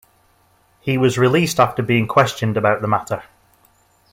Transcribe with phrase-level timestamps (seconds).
[0.79, 3.21] He was released after being questioned about the matter.